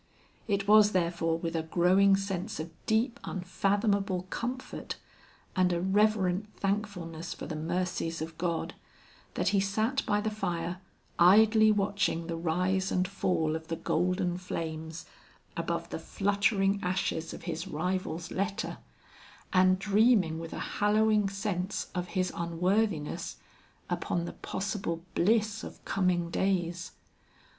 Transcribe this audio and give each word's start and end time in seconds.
It 0.47 0.67
was 0.67 0.93
therefore, 0.93 1.37
with 1.37 1.55
a 1.55 1.61
growing 1.61 2.15
sense 2.17 2.59
of 2.59 2.71
deep 2.87 3.19
unfathomable 3.23 4.23
comfort, 4.31 4.95
and 5.55 5.71
a 5.71 5.79
reverent 5.79 6.51
thankfulness 6.55 7.35
for 7.35 7.45
the 7.45 7.55
mercies 7.55 8.19
of 8.19 8.35
God, 8.39 8.73
that 9.35 9.49
he 9.49 9.59
sat 9.59 10.03
by 10.07 10.19
the 10.19 10.31
fire 10.31 10.81
idly 11.19 11.71
watching 11.71 12.25
the 12.25 12.35
rise 12.35 12.91
and 12.91 13.07
fall 13.07 13.55
of 13.55 13.67
the 13.67 13.75
golden 13.75 14.39
flames 14.39 15.05
above 15.55 15.91
the 15.91 15.99
fluttering 15.99 16.79
ashes 16.81 17.31
of 17.31 17.43
his 17.43 17.67
rival's 17.67 18.31
letter, 18.31 18.79
and 19.53 19.77
dreaming 19.77 20.39
with 20.39 20.51
a 20.51 20.59
hallowing 20.81 21.29
sense 21.29 21.91
of 21.93 22.07
his 22.17 22.33
unworthiness, 22.35 23.37
upon 23.87 24.25
the 24.25 24.33
possible 24.33 25.03
bliss 25.13 25.63
of 25.63 25.85
coming 25.85 26.31
days. 26.31 26.93